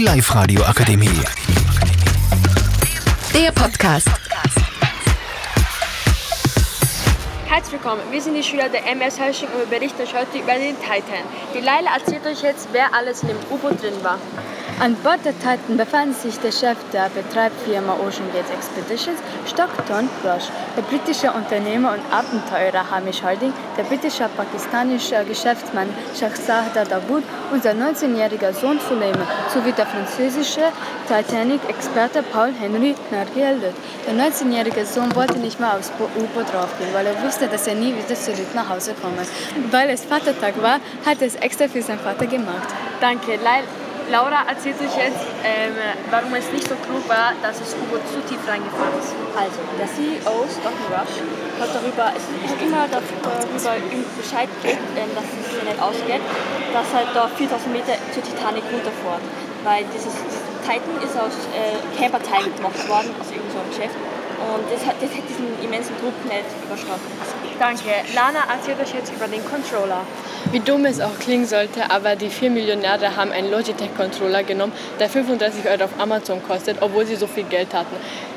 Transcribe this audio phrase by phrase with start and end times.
[0.00, 1.10] Die Live-Radio Akademie.
[3.34, 4.08] Der Podcast.
[7.46, 10.54] Herzlich willkommen, wir sind die Schüler der MS Hersching und wir berichten euch heute über
[10.54, 11.22] den Titan.
[11.54, 14.18] Die Leila erzählt euch jetzt, wer alles in dem U-Boot drin war.
[14.80, 20.48] An Bord der Titan befand sich der Chef der Betreibfirma Ocean Gate Expeditions, Stockton Rush,
[20.74, 27.78] der britische Unternehmer und Abenteurer Hamish Harding, der britische pakistanische Geschäftsmann Shahzada Dawood und sein
[27.78, 30.72] 19-jähriger Sohn Suleiman sowie der französische
[31.06, 33.74] Titanic-Experte Paul Henry Nargeldut.
[34.06, 37.94] Der 19-jährige Sohn wollte nicht mehr aufs U-Boot draufgehen, weil er wusste, dass er nie
[37.94, 39.26] wieder zurück nach Hause komme.
[39.70, 42.68] Weil es Vatertag war, hat er es extra für seinen Vater gemacht.
[43.02, 43.32] Danke.
[43.32, 43.66] Leila,
[44.10, 45.78] Laura erzählt euch jetzt, ähm,
[46.10, 49.14] warum es nicht so klug war, dass das U-Boot zu tief reingefahren ist.
[49.38, 51.22] Also, der CEO Stockton Rush
[51.62, 56.22] hat darüber, es ist immer darüber Bescheid gibt, ähm, dass es sich nicht ausgeht,
[56.74, 59.22] dass halt da 4000 Meter zur Titanic runterfährt.
[59.62, 63.94] Weil dieses, dieses Titan ist aus äh, Camperteilen gemacht worden, aus irgendeinem so Geschäft.
[64.40, 67.06] Und das, hat, das hat diesen immensen Druck nicht überstanden.
[67.58, 67.90] Danke.
[68.14, 70.06] Lana erzählt euch jetzt über den Controller.
[70.50, 75.10] Wie dumm es auch klingen sollte, aber die vier Millionäre haben einen Logitech-Controller genommen, der
[75.10, 77.94] 35 Euro auf Amazon kostet, obwohl sie so viel Geld hatten.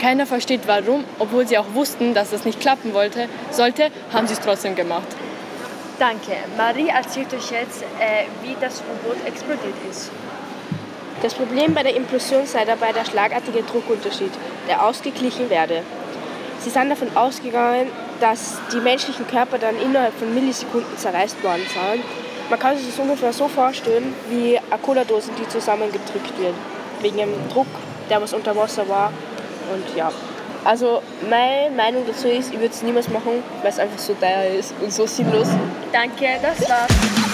[0.00, 4.34] Keiner versteht warum, obwohl sie auch wussten, dass es nicht klappen wollte, sollte, haben sie
[4.34, 5.06] es trotzdem gemacht.
[5.98, 6.32] Danke.
[6.56, 10.10] Marie erzählt euch jetzt, äh, wie das U-Boot explodiert ist.
[11.22, 14.32] Das Problem bei der Implosion sei dabei der schlagartige Druckunterschied,
[14.68, 15.82] der ausgeglichen werde.
[16.60, 22.02] Sie sind davon ausgegangen, dass die menschlichen Körper dann innerhalb von Millisekunden zerreißt worden seien.
[22.50, 26.54] Man kann sich das ungefähr so vorstellen, wie eine Cola-Dose, die zusammengedrückt wird.
[27.00, 27.66] Wegen dem Druck,
[28.10, 29.12] der was unter Wasser war.
[29.72, 30.10] Und ja.
[30.64, 34.44] Also meine Meinung dazu ist, ich würde es niemals machen, weil es einfach so teuer
[34.58, 35.48] ist und so sinnlos.
[35.92, 37.33] Danke, das war's.